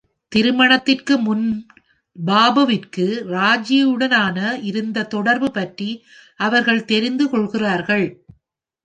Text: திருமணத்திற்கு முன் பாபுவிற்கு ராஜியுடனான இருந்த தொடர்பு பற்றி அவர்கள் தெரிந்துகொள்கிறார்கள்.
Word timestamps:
திருமணத்திற்கு 0.31 1.15
முன் 1.17 1.43
பாபுவிற்கு 2.25 3.05
ராஜியுடனான 3.31 4.37
இருந்த 4.61 5.05
தொடர்பு 5.05 5.51
பற்றி 5.51 5.89
அவர்கள் 6.39 6.85
தெரிந்துகொள்கிறார்கள். 6.85 8.07